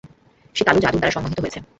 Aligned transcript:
সে 0.55 0.63
কালো 0.63 0.79
জাদুর 0.79 0.99
দ্বারা 0.99 1.15
সম্মোহিত 1.15 1.39
হয়েছে। 1.41 1.59